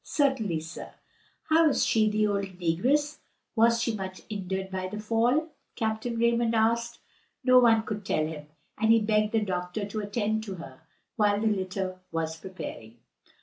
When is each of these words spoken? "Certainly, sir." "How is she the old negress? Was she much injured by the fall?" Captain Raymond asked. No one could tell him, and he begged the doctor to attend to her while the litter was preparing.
"Certainly, 0.03 0.61
sir." 0.61 0.93
"How 1.49 1.69
is 1.69 1.85
she 1.85 2.09
the 2.09 2.25
old 2.25 2.45
negress? 2.57 3.19
Was 3.55 3.79
she 3.83 3.93
much 3.95 4.23
injured 4.29 4.71
by 4.71 4.87
the 4.87 4.99
fall?" 4.99 5.49
Captain 5.75 6.17
Raymond 6.17 6.55
asked. 6.55 6.97
No 7.43 7.59
one 7.59 7.83
could 7.83 8.03
tell 8.03 8.25
him, 8.25 8.47
and 8.79 8.91
he 8.91 8.99
begged 8.99 9.31
the 9.31 9.45
doctor 9.45 9.85
to 9.85 9.99
attend 9.99 10.43
to 10.45 10.55
her 10.55 10.81
while 11.17 11.39
the 11.39 11.45
litter 11.45 11.99
was 12.11 12.35
preparing. 12.35 12.97